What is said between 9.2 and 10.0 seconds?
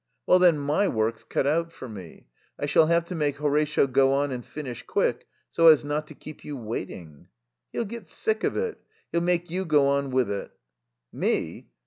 make you go